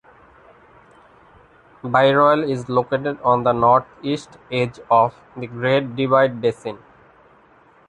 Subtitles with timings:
[1.83, 6.79] Bairoil is located on the northeast edge of the Great Divide Basin.